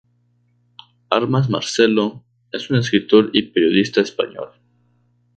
[1.11, 4.49] Armas Marcelo", es un escritor y periodista español.